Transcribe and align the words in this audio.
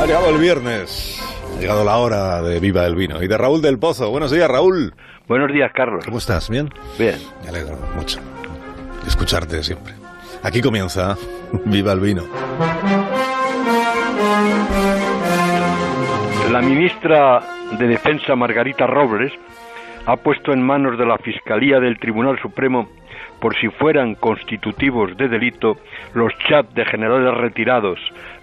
Ha 0.00 0.04
llegado 0.06 0.30
el 0.30 0.38
viernes, 0.38 1.20
ha 1.56 1.60
llegado 1.60 1.84
la 1.84 1.96
hora 1.96 2.42
de 2.42 2.60
Viva 2.60 2.84
el 2.86 2.94
Vino. 2.94 3.22
Y 3.22 3.28
de 3.28 3.36
Raúl 3.38 3.62
del 3.62 3.78
Pozo. 3.78 4.10
Buenos 4.10 4.30
días, 4.30 4.48
Raúl. 4.48 4.94
Buenos 5.26 5.52
días, 5.52 5.72
Carlos. 5.74 6.04
¿Cómo 6.04 6.18
estás? 6.18 6.48
¿Bien? 6.50 6.72
Bien. 6.98 7.16
Me 7.42 7.48
alegro 7.48 7.76
mucho 7.96 8.20
escucharte 9.06 9.62
siempre. 9.62 9.94
Aquí 10.42 10.60
comienza 10.60 11.16
Viva 11.64 11.92
el 11.92 12.00
Vino. 12.00 12.24
La 16.52 16.60
ministra 16.62 17.42
de 17.78 17.86
Defensa, 17.86 18.36
Margarita 18.36 18.86
Robles, 18.86 19.32
ha 20.06 20.16
puesto 20.16 20.52
en 20.52 20.62
manos 20.62 20.98
de 20.98 21.06
la 21.06 21.18
Fiscalía 21.18 21.80
del 21.80 21.98
Tribunal 21.98 22.38
Supremo, 22.40 22.88
por 23.40 23.56
si 23.56 23.68
fueran 23.68 24.14
constitutivos 24.14 25.16
de 25.16 25.28
delito, 25.28 25.76
los 26.14 26.32
chats 26.48 26.74
de 26.74 26.84
generales 26.84 27.34
retirados, 27.34 27.98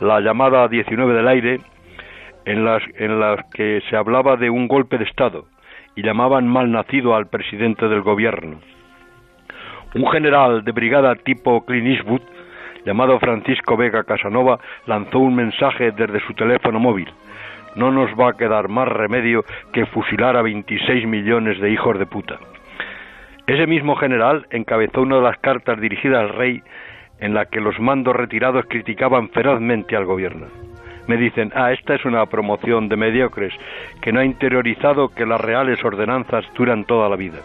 la 0.00 0.20
llamada 0.20 0.68
19 0.68 1.14
del 1.14 1.28
aire, 1.28 1.60
en 2.44 2.64
las, 2.64 2.82
en 2.96 3.20
las 3.20 3.44
que 3.52 3.82
se 3.90 3.96
hablaba 3.96 4.36
de 4.36 4.48
un 4.50 4.68
golpe 4.68 4.98
de 4.98 5.04
Estado 5.04 5.44
y 5.96 6.02
llamaban 6.02 6.48
mal 6.48 6.70
nacido 6.70 7.14
al 7.14 7.28
presidente 7.28 7.88
del 7.88 8.02
gobierno. 8.02 8.60
Un 9.94 10.06
general 10.10 10.64
de 10.64 10.72
brigada 10.72 11.14
tipo 11.14 11.64
Clint 11.64 11.88
Eastwood, 11.88 12.22
llamado 12.88 13.18
Francisco 13.18 13.76
Vega 13.76 14.02
Casanova, 14.04 14.58
lanzó 14.86 15.18
un 15.18 15.34
mensaje 15.34 15.90
desde 15.90 16.20
su 16.20 16.32
teléfono 16.32 16.80
móvil. 16.80 17.12
No 17.74 17.90
nos 17.90 18.10
va 18.18 18.30
a 18.30 18.32
quedar 18.32 18.70
más 18.70 18.88
remedio 18.88 19.44
que 19.74 19.84
fusilar 19.84 20.38
a 20.38 20.42
26 20.42 21.06
millones 21.06 21.60
de 21.60 21.70
hijos 21.70 21.98
de 21.98 22.06
puta. 22.06 22.38
Ese 23.46 23.66
mismo 23.66 23.94
general 23.96 24.46
encabezó 24.50 25.02
una 25.02 25.16
de 25.16 25.22
las 25.22 25.36
cartas 25.36 25.78
dirigidas 25.78 26.22
al 26.22 26.34
rey 26.38 26.62
en 27.20 27.34
la 27.34 27.44
que 27.44 27.60
los 27.60 27.78
mandos 27.78 28.16
retirados 28.16 28.64
criticaban 28.70 29.28
ferozmente 29.28 29.94
al 29.94 30.06
gobierno. 30.06 30.46
Me 31.08 31.18
dicen, 31.18 31.52
ah, 31.54 31.72
esta 31.72 31.94
es 31.94 32.06
una 32.06 32.24
promoción 32.24 32.88
de 32.88 32.96
mediocres 32.96 33.52
que 34.00 34.12
no 34.12 34.20
ha 34.20 34.24
interiorizado 34.24 35.10
que 35.10 35.26
las 35.26 35.42
reales 35.42 35.84
ordenanzas 35.84 36.46
duran 36.54 36.84
toda 36.84 37.10
la 37.10 37.16
vida. 37.16 37.40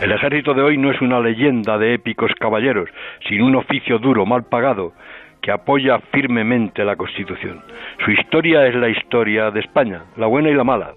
El 0.00 0.12
ejército 0.12 0.54
de 0.54 0.62
hoy 0.62 0.78
no 0.78 0.90
es 0.90 1.02
una 1.02 1.20
leyenda 1.20 1.76
de 1.76 1.92
épicos 1.92 2.32
caballeros, 2.40 2.88
sino 3.28 3.44
un 3.44 3.56
oficio 3.56 3.98
duro, 3.98 4.24
mal 4.24 4.44
pagado, 4.44 4.94
que 5.42 5.52
apoya 5.52 5.98
firmemente 6.10 6.86
la 6.86 6.96
Constitución. 6.96 7.60
Su 8.02 8.10
historia 8.10 8.66
es 8.66 8.74
la 8.74 8.88
historia 8.88 9.50
de 9.50 9.60
España, 9.60 10.04
la 10.16 10.26
buena 10.26 10.48
y 10.48 10.54
la 10.54 10.64
mala. 10.64 10.94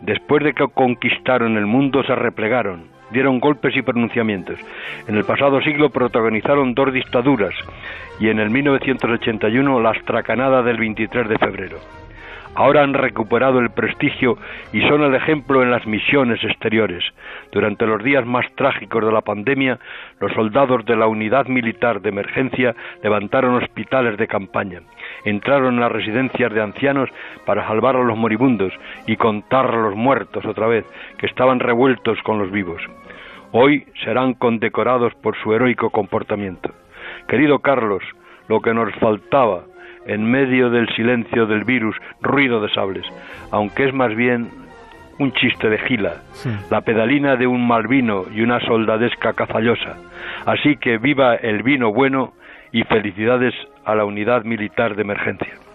Después 0.00 0.42
de 0.42 0.54
que 0.54 0.66
conquistaron 0.74 1.56
el 1.56 1.66
mundo 1.66 2.02
se 2.02 2.16
replegaron, 2.16 2.88
dieron 3.12 3.38
golpes 3.38 3.76
y 3.76 3.82
pronunciamientos. 3.82 4.58
En 5.06 5.16
el 5.16 5.24
pasado 5.24 5.60
siglo 5.60 5.90
protagonizaron 5.90 6.74
dos 6.74 6.92
dictaduras 6.92 7.54
y 8.18 8.28
en 8.28 8.40
el 8.40 8.50
1981 8.50 9.80
la 9.80 9.90
astracanada 9.90 10.64
del 10.64 10.78
23 10.78 11.28
de 11.28 11.38
febrero. 11.38 11.78
Ahora 12.54 12.82
han 12.82 12.94
recuperado 12.94 13.60
el 13.60 13.70
prestigio 13.70 14.36
y 14.72 14.80
son 14.88 15.02
el 15.02 15.14
ejemplo 15.14 15.62
en 15.62 15.70
las 15.70 15.86
misiones 15.86 16.42
exteriores. 16.42 17.04
Durante 17.52 17.86
los 17.86 18.02
días 18.02 18.26
más 18.26 18.44
trágicos 18.56 19.04
de 19.04 19.12
la 19.12 19.20
pandemia, 19.20 19.78
los 20.20 20.32
soldados 20.32 20.84
de 20.84 20.96
la 20.96 21.06
Unidad 21.06 21.46
Militar 21.46 22.00
de 22.00 22.08
Emergencia 22.08 22.74
levantaron 23.02 23.54
hospitales 23.54 24.18
de 24.18 24.26
campaña, 24.26 24.80
entraron 25.24 25.74
en 25.74 25.80
las 25.80 25.92
residencias 25.92 26.52
de 26.52 26.60
ancianos 26.60 27.08
para 27.46 27.66
salvar 27.66 27.94
a 27.96 28.02
los 28.02 28.18
moribundos 28.18 28.72
y 29.06 29.16
contar 29.16 29.66
a 29.66 29.82
los 29.82 29.94
muertos 29.94 30.44
otra 30.44 30.66
vez, 30.66 30.84
que 31.18 31.26
estaban 31.26 31.60
revueltos 31.60 32.20
con 32.22 32.38
los 32.38 32.50
vivos. 32.50 32.82
Hoy 33.52 33.86
serán 34.04 34.34
condecorados 34.34 35.14
por 35.14 35.36
su 35.36 35.54
heroico 35.54 35.90
comportamiento. 35.90 36.70
Querido 37.28 37.60
Carlos, 37.60 38.02
lo 38.48 38.60
que 38.60 38.74
nos 38.74 38.92
faltaba 38.96 39.62
en 40.06 40.24
medio 40.24 40.70
del 40.70 40.88
silencio 40.94 41.46
del 41.46 41.64
virus, 41.64 41.96
ruido 42.20 42.60
de 42.60 42.70
sables, 42.70 43.06
aunque 43.50 43.88
es 43.88 43.94
más 43.94 44.14
bien 44.14 44.48
un 45.18 45.32
chiste 45.32 45.68
de 45.68 45.78
gila, 45.78 46.22
la 46.70 46.80
pedalina 46.80 47.36
de 47.36 47.46
un 47.46 47.66
mal 47.66 47.86
vino 47.86 48.24
y 48.34 48.40
una 48.40 48.58
soldadesca 48.60 49.34
cazallosa. 49.34 49.96
Así 50.46 50.76
que 50.76 50.96
viva 50.96 51.34
el 51.34 51.62
vino 51.62 51.92
bueno 51.92 52.32
y 52.72 52.84
felicidades 52.84 53.54
a 53.84 53.94
la 53.94 54.04
unidad 54.04 54.44
militar 54.44 54.96
de 54.96 55.02
emergencia. 55.02 55.69